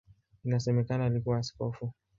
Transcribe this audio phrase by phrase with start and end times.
[0.45, 1.93] Inasemekana alikuwa askofu.